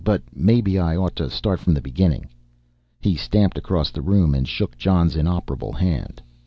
[0.03, 2.25] But maybe I ought to start from the beginning."
[3.01, 6.23] He stamped across the room and shook Jon's inoperable hand.